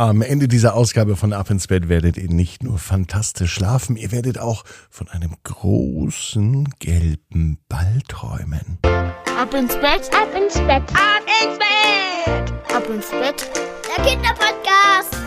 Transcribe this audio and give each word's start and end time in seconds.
Am 0.00 0.22
Ende 0.22 0.48
dieser 0.48 0.74
Ausgabe 0.76 1.14
von 1.14 1.34
Ab 1.34 1.50
ins 1.50 1.66
Bett 1.66 1.90
werdet 1.90 2.16
ihr 2.16 2.30
nicht 2.30 2.62
nur 2.62 2.78
fantastisch 2.78 3.52
schlafen, 3.52 3.96
ihr 3.96 4.12
werdet 4.12 4.38
auch 4.38 4.64
von 4.88 5.10
einem 5.10 5.34
großen 5.44 6.70
gelben 6.78 7.58
Ball 7.68 7.98
träumen. 8.08 8.78
Ab 8.82 9.52
ins 9.52 9.74
Bett, 9.74 10.10
ab 10.14 10.34
ins 10.34 10.54
Bett, 10.54 10.84
ab 10.94 11.20
ins 11.44 11.58
Bett, 11.58 12.50
ab 12.74 12.88
ins 12.88 13.10
Bett. 13.10 13.50
Der 13.94 14.02
Kinderpodcast. 14.02 15.18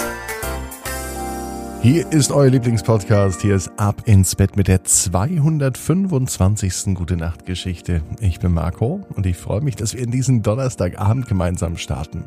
Hier 1.84 2.12
ist 2.12 2.32
euer 2.32 2.50
Lieblingspodcast. 2.50 3.42
Hier 3.42 3.56
ist 3.56 3.70
Ab 3.78 4.02
ins 4.06 4.36
Bett 4.36 4.56
mit 4.56 4.70
der 4.70 4.86
225. 4.86 6.96
Gute 6.96 7.18
Nacht 7.18 7.46
Geschichte. 7.46 8.02
Ich 8.22 8.40
bin 8.40 8.54
Marco 8.54 9.06
und 9.16 9.28
ich 9.28 9.38
freue 9.38 9.62
mich, 9.62 9.76
dass 9.76 9.94
wir 9.94 10.02
in 10.02 10.10
diesen 10.10 10.42
Donnerstagabend 10.42 11.28
gemeinsam 11.28 11.78
starten. 11.78 12.24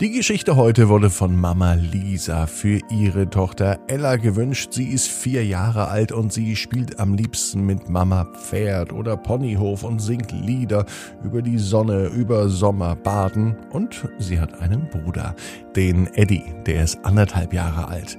Die 0.00 0.12
Geschichte 0.12 0.56
heute 0.56 0.88
wurde 0.88 1.10
von 1.10 1.36
Mama 1.36 1.74
Lisa 1.74 2.46
für 2.46 2.80
ihre 2.88 3.28
Tochter 3.28 3.78
Ella 3.86 4.16
gewünscht. 4.16 4.72
Sie 4.72 4.88
ist 4.88 5.08
vier 5.08 5.44
Jahre 5.44 5.88
alt 5.88 6.10
und 6.10 6.32
sie 6.32 6.56
spielt 6.56 6.98
am 6.98 7.12
liebsten 7.12 7.66
mit 7.66 7.90
Mama 7.90 8.24
Pferd 8.24 8.94
oder 8.94 9.18
Ponyhof 9.18 9.84
und 9.84 9.98
singt 9.98 10.32
Lieder 10.32 10.86
über 11.22 11.42
die 11.42 11.58
Sonne, 11.58 12.06
über 12.06 12.48
Sommer, 12.48 12.96
Baden 12.96 13.54
und 13.72 14.08
sie 14.18 14.40
hat 14.40 14.58
einen 14.62 14.88
Bruder, 14.88 15.36
den 15.76 16.06
Eddie, 16.14 16.44
der 16.64 16.84
ist 16.84 17.04
anderthalb 17.04 17.52
Jahre 17.52 17.88
alt. 17.88 18.16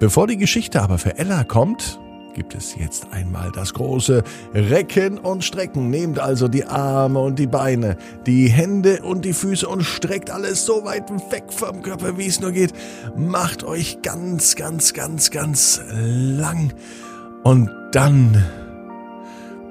Bevor 0.00 0.26
die 0.26 0.36
Geschichte 0.36 0.82
aber 0.82 0.98
für 0.98 1.16
Ella 1.16 1.44
kommt, 1.44 1.98
gibt 2.34 2.54
es 2.54 2.74
jetzt 2.76 3.06
einmal 3.12 3.50
das 3.52 3.74
große 3.74 4.22
Recken 4.54 5.18
und 5.18 5.44
Strecken. 5.44 5.90
Nehmt 5.90 6.18
also 6.18 6.48
die 6.48 6.64
Arme 6.64 7.20
und 7.20 7.38
die 7.38 7.46
Beine, 7.46 7.96
die 8.26 8.48
Hände 8.48 9.02
und 9.02 9.24
die 9.24 9.32
Füße 9.32 9.68
und 9.68 9.82
streckt 9.82 10.30
alles 10.30 10.64
so 10.64 10.84
weit 10.84 11.10
weg 11.30 11.44
vom 11.48 11.82
Körper, 11.82 12.18
wie 12.18 12.26
es 12.26 12.40
nur 12.40 12.52
geht. 12.52 12.72
Macht 13.16 13.64
euch 13.64 14.02
ganz, 14.02 14.56
ganz, 14.56 14.92
ganz, 14.92 15.30
ganz 15.30 15.80
lang. 15.92 16.72
Und 17.42 17.70
dann 17.92 18.44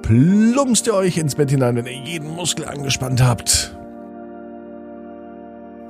plumpst 0.02 0.88
ihr 0.88 0.94
euch 0.94 1.18
ins 1.18 1.36
Bett 1.36 1.50
hinein, 1.50 1.76
wenn 1.76 1.86
ihr 1.86 2.04
jeden 2.04 2.30
Muskel 2.30 2.66
angespannt 2.66 3.24
habt. 3.24 3.76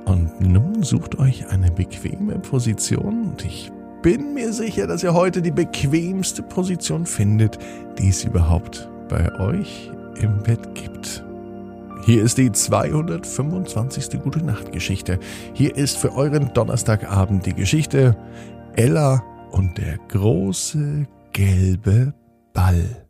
Und 0.04 0.40
nun 0.40 0.82
sucht 0.82 1.18
euch 1.18 1.48
eine 1.48 1.70
bequeme 1.70 2.38
Position 2.38 3.30
und 3.30 3.44
ich 3.44 3.70
bin 4.02 4.34
mir 4.34 4.52
sicher, 4.52 4.88
dass 4.88 5.04
ihr 5.04 5.14
heute 5.14 5.40
die 5.40 5.52
bequemste 5.52 6.42
Position 6.42 7.06
findet, 7.06 7.58
die 7.98 8.08
es 8.08 8.24
überhaupt 8.24 8.90
bei 9.08 9.32
euch 9.38 9.90
im 10.20 10.42
Bett 10.42 10.74
gibt. 10.74 11.24
Hier 12.04 12.24
ist 12.24 12.36
die 12.36 12.50
225. 12.50 14.20
Gute 14.20 14.44
Nacht 14.44 14.72
Geschichte. 14.72 15.20
Hier 15.54 15.76
ist 15.76 15.96
für 15.98 16.12
euren 16.14 16.52
Donnerstagabend 16.52 17.46
die 17.46 17.54
Geschichte 17.54 18.16
Ella 18.74 19.22
und 19.52 19.78
der 19.78 19.98
große 20.08 21.06
gelbe 21.32 22.12
Ball. 22.52 23.06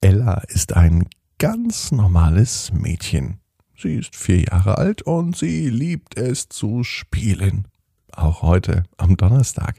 Ella 0.00 0.40
ist 0.46 0.76
ein 0.76 1.08
ganz 1.38 1.90
normales 1.90 2.72
Mädchen. 2.72 3.40
Sie 3.76 3.96
ist 3.96 4.14
vier 4.14 4.42
Jahre 4.42 4.78
alt 4.78 5.02
und 5.02 5.36
sie 5.36 5.68
liebt 5.68 6.16
es 6.16 6.48
zu 6.48 6.84
spielen 6.84 7.66
auch 8.16 8.42
heute 8.42 8.84
am 8.96 9.16
Donnerstag. 9.16 9.76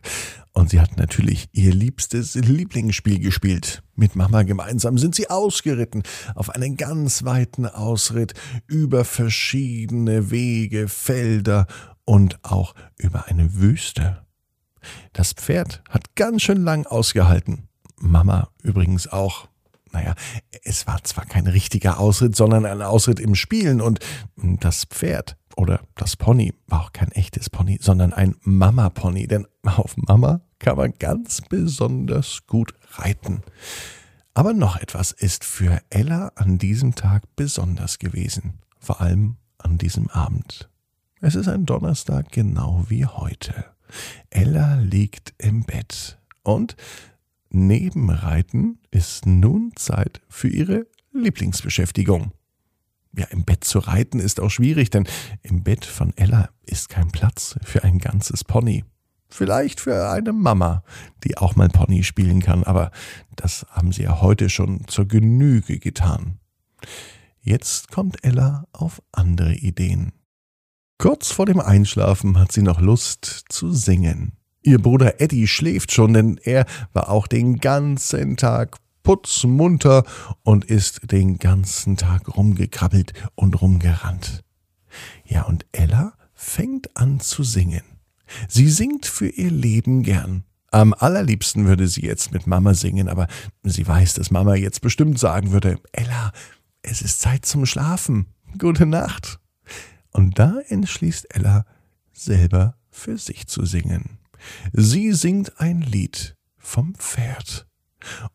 Und 0.53 0.71
sie 0.71 0.79
hat 0.81 0.97
natürlich 0.97 1.49
ihr 1.51 1.73
liebstes 1.73 2.35
Lieblingsspiel 2.35 3.19
gespielt. 3.19 3.83
Mit 3.95 4.15
Mama 4.15 4.43
gemeinsam 4.43 4.97
sind 4.97 5.13
sie 5.13 5.29
ausgeritten 5.29 6.03
auf 6.35 6.49
einen 6.49 6.77
ganz 6.77 7.23
weiten 7.25 7.67
Ausritt 7.67 8.33
über 8.65 9.05
verschiedene 9.05 10.31
Wege, 10.31 10.87
Felder 10.87 11.67
und 12.05 12.39
auch 12.43 12.73
über 12.97 13.27
eine 13.27 13.55
Wüste. 13.55 14.25
Das 15.13 15.33
Pferd 15.33 15.83
hat 15.89 16.15
ganz 16.15 16.41
schön 16.41 16.63
lang 16.63 16.85
ausgehalten. 16.85 17.67
Mama 17.99 18.49
übrigens 18.63 19.07
auch. 19.07 19.47
Naja, 19.91 20.15
es 20.63 20.87
war 20.87 21.03
zwar 21.03 21.25
kein 21.25 21.47
richtiger 21.47 21.99
Ausritt, 21.99 22.35
sondern 22.35 22.65
ein 22.65 22.81
Ausritt 22.81 23.19
im 23.19 23.35
Spielen 23.35 23.81
und 23.81 23.99
das 24.35 24.85
Pferd 24.85 25.37
oder 25.55 25.81
das 25.95 26.15
Pony 26.15 26.53
war 26.67 26.81
auch 26.81 26.93
kein 26.93 27.11
echtes 27.11 27.49
Pony, 27.49 27.79
sondern 27.81 28.13
ein 28.13 28.35
Mama-Pony, 28.41 29.27
denn 29.27 29.47
auf 29.63 29.97
Mama 29.97 30.41
kann 30.59 30.77
man 30.77 30.93
ganz 30.99 31.41
besonders 31.41 32.45
gut 32.45 32.73
reiten. 32.91 33.41
Aber 34.33 34.53
noch 34.53 34.77
etwas 34.77 35.11
ist 35.11 35.43
für 35.43 35.81
Ella 35.89 36.31
an 36.35 36.59
diesem 36.59 36.93
Tag 36.93 37.23
besonders 37.35 37.97
gewesen, 37.97 38.59
vor 38.79 39.01
allem 39.01 39.37
an 39.57 39.79
diesem 39.79 40.09
Abend. 40.09 40.69
Es 41.21 41.33
ist 41.33 41.47
ein 41.47 41.65
Donnerstag 41.65 42.31
genau 42.31 42.85
wie 42.87 43.07
heute. 43.07 43.65
Ella 44.29 44.75
liegt 44.75 45.33
im 45.39 45.63
Bett 45.63 46.19
und 46.43 46.75
neben 47.49 48.09
Reiten 48.09 48.79
ist 48.91 49.25
nun 49.25 49.71
Zeit 49.75 50.21
für 50.29 50.47
ihre 50.47 50.87
Lieblingsbeschäftigung. 51.13 52.31
Ja, 53.15 53.25
im 53.31 53.45
Bett 53.45 53.63
zu 53.63 53.79
reiten 53.79 54.19
ist 54.19 54.39
auch 54.39 54.49
schwierig, 54.49 54.89
denn 54.89 55.07
im 55.41 55.63
Bett 55.63 55.85
von 55.85 56.13
Ella 56.15 56.49
ist 56.63 56.89
kein 56.89 57.09
Platz 57.09 57.57
für 57.63 57.83
ein 57.83 57.97
ganzes 57.97 58.43
Pony. 58.43 58.83
Vielleicht 59.29 59.81
für 59.81 60.09
eine 60.09 60.33
Mama, 60.33 60.83
die 61.23 61.37
auch 61.37 61.55
mal 61.55 61.67
Pony 61.67 62.03
spielen 62.03 62.41
kann, 62.41 62.63
aber 62.63 62.91
das 63.35 63.65
haben 63.71 63.91
sie 63.91 64.03
ja 64.03 64.21
heute 64.21 64.49
schon 64.49 64.87
zur 64.87 65.07
Genüge 65.07 65.79
getan. 65.79 66.39
Jetzt 67.41 67.91
kommt 67.91 68.23
Ella 68.23 68.65
auf 68.71 69.01
andere 69.11 69.53
Ideen. 69.53 70.13
Kurz 70.97 71.31
vor 71.31 71.45
dem 71.45 71.59
Einschlafen 71.59 72.37
hat 72.39 72.51
sie 72.51 72.61
noch 72.61 72.81
Lust 72.81 73.45
zu 73.49 73.71
singen. 73.71 74.36
Ihr 74.67 74.81
Bruder 74.81 75.21
Eddie 75.21 75.47
schläft 75.47 75.93
schon, 75.93 76.13
denn 76.13 76.41
er 76.43 76.65
war 76.91 77.07
auch 77.07 77.27
den 77.27 77.61
ganzen 77.61 78.35
Tag 78.35 78.75
putzmunter 79.01 80.03
und 80.43 80.65
ist 80.65 81.09
den 81.09 81.37
ganzen 81.39 81.95
Tag 81.95 82.35
rumgekrabbelt 82.35 83.13
und 83.35 83.61
rumgerannt. 83.61 84.43
Ja, 85.23 85.43
und 85.43 85.65
Ella 85.71 86.15
fängt 86.33 86.97
an 86.97 87.21
zu 87.21 87.43
singen. 87.43 87.83
Sie 88.49 88.67
singt 88.67 89.05
für 89.05 89.29
ihr 89.29 89.51
Leben 89.51 90.03
gern. 90.03 90.43
Am 90.69 90.93
allerliebsten 90.93 91.65
würde 91.65 91.87
sie 91.87 92.01
jetzt 92.01 92.33
mit 92.33 92.45
Mama 92.45 92.73
singen, 92.73 93.07
aber 93.07 93.27
sie 93.63 93.87
weiß, 93.87 94.15
dass 94.15 94.31
Mama 94.31 94.55
jetzt 94.55 94.81
bestimmt 94.81 95.17
sagen 95.17 95.53
würde, 95.53 95.79
Ella, 95.93 96.33
es 96.81 97.01
ist 97.01 97.21
Zeit 97.21 97.45
zum 97.45 97.65
Schlafen. 97.65 98.25
Gute 98.57 98.85
Nacht. 98.85 99.39
Und 100.11 100.37
da 100.37 100.59
entschließt 100.67 101.33
Ella, 101.33 101.63
selber 102.11 102.75
für 102.91 103.17
sich 103.17 103.47
zu 103.47 103.65
singen. 103.65 104.17
Sie 104.73 105.13
singt 105.13 105.59
ein 105.59 105.81
Lied 105.81 106.35
vom 106.57 106.95
Pferd 106.95 107.67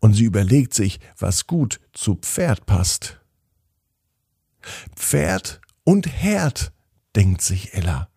und 0.01 0.15
sie 0.15 0.25
überlegt 0.25 0.75
sich, 0.75 1.01
was 1.19 1.47
gut 1.47 1.81
zu 1.93 2.17
Pferd 2.17 2.67
passt. 2.67 3.21
Pferd 4.97 5.61
und 5.85 6.07
Herd, 6.07 6.73
denkt 7.15 7.43
sich 7.43 7.75
Ella. 7.75 8.09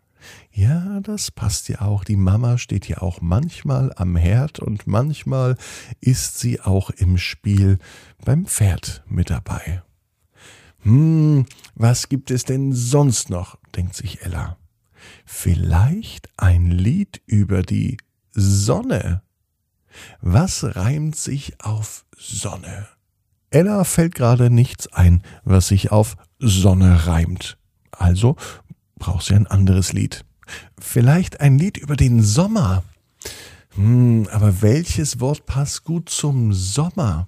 Ja, 0.52 1.02
das 1.02 1.32
passt 1.32 1.68
ja 1.68 1.82
auch. 1.82 2.04
Die 2.04 2.16
Mama 2.16 2.58
steht 2.58 2.88
ja 2.88 3.00
auch 3.02 3.20
manchmal 3.20 3.92
am 3.98 4.16
Herd 4.16 4.60
und 4.60 4.88
manchmal 4.88 5.58
ist 6.00 6.40
sie 6.40 6.62
auch 6.62 6.92
im 6.92 7.18
Spiel 7.18 7.78
beim 8.24 8.46
Pferd 8.46 9.04
mit 9.08 9.30
dabei. 9.30 9.84
Hm, 10.84 11.46
was 11.74 12.10
gibt 12.10 12.32
es 12.32 12.46
denn 12.46 12.72
sonst 12.74 13.30
noch? 13.30 13.58
denkt 13.76 13.96
sich 13.96 14.22
Ella. 14.22 14.58
Vielleicht 15.26 16.30
ein 16.38 16.72
Lied 16.72 17.22
über 17.26 17.62
die 17.62 17.98
Sonne. 18.32 19.22
Was 20.22 20.76
reimt 20.76 21.16
sich 21.16 21.54
auf 21.64 22.06
Sonne? 22.18 22.88
Ella 23.50 23.84
fällt 23.84 24.16
gerade 24.16 24.50
nichts 24.50 24.88
ein, 24.88 25.22
was 25.44 25.70
sich 25.70 25.92
auf 25.92 26.18
Sonne 26.40 27.08
reimt. 27.08 27.58
Also 27.92 28.36
braucht 28.96 29.26
sie 29.26 29.36
ein 29.36 29.48
anderes 29.48 29.94
Lied. 29.94 30.26
Vielleicht 30.78 31.40
ein 31.42 31.58
Lied 31.58 31.78
über 31.78 31.96
den 31.96 32.22
Sommer. 32.22 32.84
Hm, 33.76 34.28
aber 34.32 34.62
welches 34.62 35.20
Wort 35.20 35.46
passt 35.46 35.84
gut 35.84 36.10
zum 36.10 36.54
Sommer? 36.54 37.28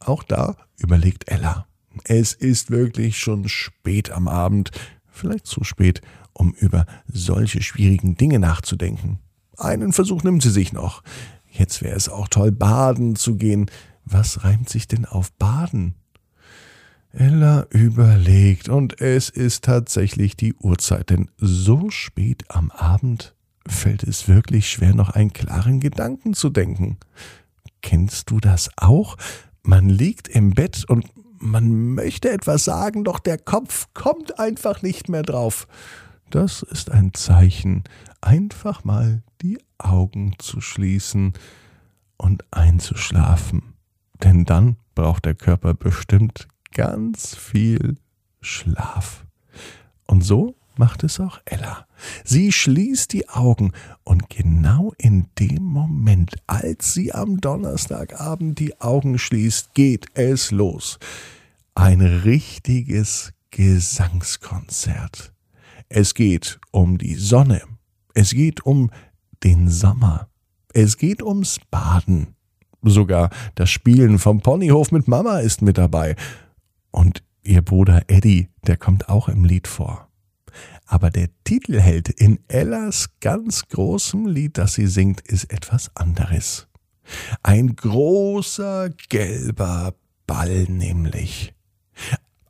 Auch 0.00 0.22
da 0.22 0.56
überlegt 0.76 1.28
Ella. 1.28 1.66
Es 2.04 2.32
ist 2.32 2.70
wirklich 2.70 3.18
schon 3.18 3.48
spät 3.48 4.10
am 4.10 4.28
Abend, 4.28 4.70
vielleicht 5.16 5.46
zu 5.46 5.64
spät, 5.64 6.00
um 6.32 6.52
über 6.52 6.86
solche 7.06 7.62
schwierigen 7.62 8.16
Dinge 8.16 8.38
nachzudenken. 8.38 9.18
Einen 9.56 9.92
Versuch 9.92 10.22
nimmt 10.22 10.42
sie 10.42 10.50
sich 10.50 10.72
noch. 10.72 11.02
Jetzt 11.50 11.82
wäre 11.82 11.96
es 11.96 12.08
auch 12.08 12.28
toll, 12.28 12.52
baden 12.52 13.16
zu 13.16 13.36
gehen. 13.36 13.70
Was 14.04 14.44
reimt 14.44 14.68
sich 14.68 14.86
denn 14.86 15.06
auf 15.06 15.32
baden? 15.32 15.94
Ella 17.12 17.66
überlegt, 17.70 18.68
und 18.68 19.00
es 19.00 19.30
ist 19.30 19.64
tatsächlich 19.64 20.36
die 20.36 20.54
Uhrzeit, 20.54 21.08
denn 21.08 21.30
so 21.38 21.88
spät 21.88 22.44
am 22.48 22.70
Abend 22.70 23.34
fällt 23.66 24.02
es 24.02 24.28
wirklich 24.28 24.68
schwer, 24.68 24.94
noch 24.94 25.10
einen 25.10 25.32
klaren 25.32 25.80
Gedanken 25.80 26.34
zu 26.34 26.50
denken. 26.50 26.98
Kennst 27.80 28.30
du 28.30 28.38
das 28.38 28.70
auch? 28.76 29.16
Man 29.62 29.88
liegt 29.88 30.28
im 30.28 30.50
Bett 30.50 30.84
und 30.88 31.06
man 31.38 31.94
möchte 31.94 32.30
etwas 32.30 32.64
sagen, 32.64 33.04
doch 33.04 33.18
der 33.18 33.38
Kopf 33.38 33.88
kommt 33.94 34.38
einfach 34.38 34.82
nicht 34.82 35.08
mehr 35.08 35.22
drauf. 35.22 35.66
das 36.30 36.62
ist 36.62 36.90
ein 36.90 37.14
Zeichen, 37.14 37.84
einfach 38.20 38.82
mal 38.84 39.22
die 39.42 39.58
Augen 39.78 40.34
zu 40.38 40.60
schließen 40.60 41.34
und 42.16 42.44
einzuschlafen. 42.50 43.74
Denn 44.22 44.44
dann 44.44 44.76
braucht 44.94 45.24
der 45.24 45.34
Körper 45.34 45.74
bestimmt 45.74 46.48
ganz 46.72 47.36
viel 47.36 47.96
Schlaf. 48.40 49.24
Und 50.06 50.24
so 50.24 50.56
macht 50.78 51.04
es 51.04 51.20
auch 51.20 51.40
Ella. 51.44 51.86
Sie 52.24 52.52
schließt 52.52 53.12
die 53.12 53.28
Augen 53.28 53.72
und 54.04 54.28
genau 54.28 54.92
in 54.98 55.26
dem 55.38 55.62
Moment, 55.62 56.36
als 56.46 56.92
sie 56.92 57.12
am 57.12 57.40
Donnerstagabend 57.40 58.58
die 58.58 58.80
Augen 58.80 59.18
schließt, 59.18 59.74
geht 59.74 60.06
es 60.14 60.50
los. 60.50 60.98
Ein 61.74 62.00
richtiges 62.00 63.32
Gesangskonzert. 63.50 65.32
Es 65.88 66.14
geht 66.14 66.58
um 66.72 66.98
die 66.98 67.14
Sonne. 67.14 67.62
Es 68.14 68.30
geht 68.30 68.64
um 68.66 68.90
den 69.44 69.68
Sommer. 69.68 70.28
Es 70.72 70.96
geht 70.96 71.22
ums 71.22 71.58
Baden. 71.70 72.34
Sogar 72.82 73.30
das 73.54 73.70
Spielen 73.70 74.18
vom 74.18 74.40
Ponyhof 74.40 74.92
mit 74.92 75.08
Mama 75.08 75.38
ist 75.38 75.62
mit 75.62 75.78
dabei. 75.78 76.16
Und 76.90 77.22
ihr 77.42 77.62
Bruder 77.62 78.02
Eddie, 78.08 78.48
der 78.66 78.76
kommt 78.76 79.08
auch 79.08 79.28
im 79.28 79.44
Lied 79.44 79.68
vor. 79.68 80.05
Aber 80.86 81.10
der 81.10 81.28
Titelheld 81.44 82.08
in 82.08 82.38
Ellas 82.48 83.08
ganz 83.20 83.68
großem 83.68 84.26
Lied, 84.26 84.56
das 84.56 84.74
sie 84.74 84.86
singt, 84.86 85.20
ist 85.20 85.52
etwas 85.52 85.90
anderes. 85.94 86.68
Ein 87.42 87.74
großer 87.76 88.90
gelber 89.08 89.94
Ball 90.26 90.64
nämlich. 90.68 91.54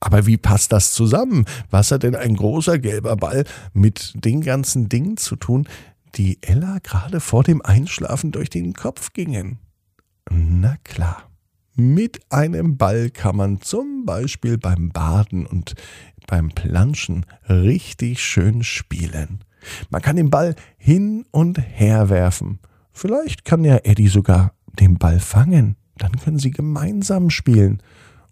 Aber 0.00 0.27
wie 0.27 0.37
passt 0.37 0.73
das 0.73 0.93
zusammen? 0.93 1.47
Was 1.71 1.91
hat 1.91 2.03
denn 2.03 2.15
ein 2.15 2.37
großer 2.37 2.79
gelber 2.79 3.17
Ball 3.17 3.44
mit 3.73 4.12
den 4.25 4.43
ganzen 4.43 4.89
Dingen 4.89 5.17
zu 5.17 5.37
tun, 5.37 5.69
die 6.15 6.39
Ella 6.43 6.79
gerade 6.82 7.21
vor 7.21 7.43
dem 7.43 7.62
Einschlafen 7.62 8.32
durch 8.32 8.50
den 8.50 8.75
Kopf 8.75 9.12
gingen? 9.12 9.59
Na 10.31 10.77
klar. 10.85 11.31
Mit 11.79 12.21
einem 12.31 12.79
Ball 12.79 13.11
kann 13.11 13.37
man 13.37 13.61
zum 13.61 14.06
Beispiel 14.06 14.56
beim 14.56 14.91
Baden 14.91 15.44
und 15.44 15.75
beim 16.26 16.50
Planschen 16.50 17.26
richtig 17.49 18.23
schön 18.23 18.62
spielen. 18.62 19.40
Man 19.90 20.02
kann 20.02 20.17
den 20.17 20.31
Ball 20.31 20.55
hin 20.76 21.25
und 21.31 21.58
her 21.58 22.08
werfen. 22.08 22.61
Vielleicht 22.93 23.44
kann 23.44 23.64
ja 23.64 23.78
Eddie 23.84 24.08
sogar 24.08 24.52
den 24.78 24.99
Ball 24.99 25.20
fangen. 25.20 25.76
Dann 25.99 26.12
können 26.12 26.38
sie 26.38 26.50
gemeinsam 26.50 27.31
spielen. 27.31 27.82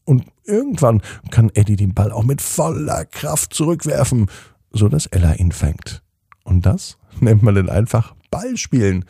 Und 0.04 0.24
irgendwann 0.44 1.02
kann 1.30 1.50
Eddie 1.54 1.76
den 1.76 1.94
Ball 1.94 2.12
auch 2.12 2.24
mit 2.24 2.42
voller 2.42 3.04
Kraft 3.06 3.54
zurückwerfen, 3.54 4.26
so 4.70 4.88
dass 4.88 5.06
Ella 5.06 5.34
ihn 5.34 5.52
fängt. 5.52 6.02
Und 6.44 6.66
das 6.66 6.98
nennt 7.20 7.42
man 7.42 7.54
dann 7.54 7.70
einfach 7.70 8.14
Ballspielen. 8.30 9.04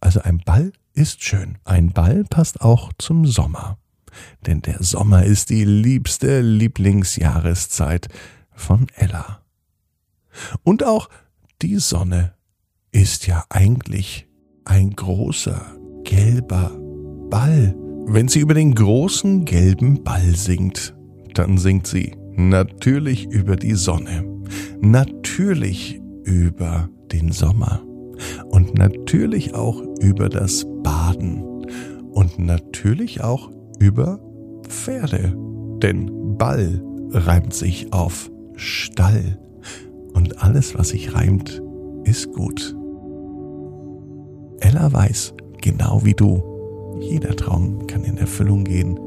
Also 0.00 0.20
ein 0.20 0.38
Ball 0.38 0.72
ist 0.94 1.22
schön. 1.22 1.58
Ein 1.64 1.92
Ball 1.92 2.24
passt 2.24 2.60
auch 2.60 2.92
zum 2.98 3.26
Sommer. 3.26 3.78
Denn 4.46 4.62
der 4.62 4.82
Sommer 4.82 5.24
ist 5.24 5.50
die 5.50 5.64
liebste 5.64 6.40
Lieblingsjahreszeit 6.40 8.08
von 8.52 8.86
Ella. 8.94 9.42
Und 10.62 10.84
auch 10.84 11.08
die 11.62 11.76
Sonne 11.76 12.34
ist 12.92 13.26
ja 13.26 13.44
eigentlich 13.48 14.28
ein 14.64 14.90
großer 14.90 15.76
gelber 16.04 16.70
Ball. 17.30 17.74
Wenn 18.06 18.28
sie 18.28 18.40
über 18.40 18.54
den 18.54 18.74
großen 18.74 19.44
gelben 19.44 20.04
Ball 20.04 20.36
singt, 20.36 20.94
dann 21.34 21.58
singt 21.58 21.86
sie 21.86 22.16
natürlich 22.36 23.26
über 23.26 23.56
die 23.56 23.74
Sonne, 23.74 24.24
natürlich 24.80 26.00
über 26.24 26.88
den 27.12 27.32
Sommer 27.32 27.82
und 28.50 28.76
natürlich 28.76 29.54
auch 29.54 29.82
über 30.00 30.28
das 30.28 30.66
Baden 30.82 31.42
und 32.12 32.38
natürlich 32.38 33.22
auch 33.22 33.50
über 33.78 34.18
Pferde. 34.68 35.36
Denn 35.82 36.36
Ball 36.36 36.82
reimt 37.10 37.54
sich 37.54 37.92
auf 37.92 38.30
Stall 38.56 39.38
und 40.14 40.42
alles, 40.42 40.76
was 40.76 40.90
sich 40.90 41.14
reimt, 41.14 41.62
ist 42.04 42.32
gut. 42.32 42.74
Ella 44.60 44.92
weiß, 44.92 45.34
genau 45.60 46.00
wie 46.04 46.14
du, 46.14 46.42
jeder 47.00 47.36
Traum 47.36 47.86
kann 47.86 48.04
in 48.04 48.16
Erfüllung 48.16 48.64
gehen. 48.64 48.98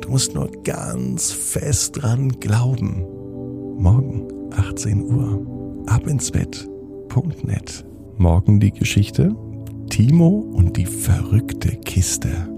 Du 0.00 0.10
musst 0.10 0.34
nur 0.34 0.50
ganz 0.64 1.30
fest 1.30 2.02
dran 2.02 2.28
glauben. 2.40 3.04
Morgen, 3.78 4.26
18 4.52 5.02
Uhr, 5.02 5.84
ab 5.86 6.06
ins 6.06 6.30
Bett.net. 6.30 7.84
Morgen 8.18 8.60
die 8.60 8.72
Geschichte 8.72 9.36
Timo 9.90 10.28
und 10.28 10.76
die 10.76 10.86
verrückte 10.86 11.70
Kiste. 11.76 12.55